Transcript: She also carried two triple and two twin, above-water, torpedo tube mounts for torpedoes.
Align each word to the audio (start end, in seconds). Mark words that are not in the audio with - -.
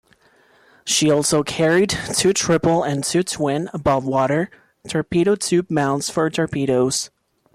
She 0.83 1.11
also 1.11 1.43
carried 1.43 1.91
two 2.15 2.33
triple 2.33 2.81
and 2.81 3.03
two 3.03 3.21
twin, 3.21 3.69
above-water, 3.71 4.49
torpedo 4.89 5.35
tube 5.35 5.69
mounts 5.69 6.09
for 6.09 6.27
torpedoes. 6.31 7.11